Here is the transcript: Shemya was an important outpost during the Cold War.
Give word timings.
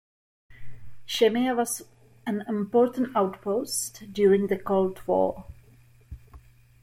Shemya 1.05 1.55
was 1.55 1.83
an 2.25 2.43
important 2.47 3.15
outpost 3.15 4.11
during 4.11 4.47
the 4.47 4.57
Cold 4.57 4.99
War. 5.05 5.45